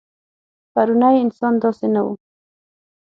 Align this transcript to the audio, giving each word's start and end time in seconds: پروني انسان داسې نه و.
پروني 0.73 1.13
انسان 1.25 1.53
داسې 1.63 1.87
نه 1.93 2.01
و. 2.05 2.07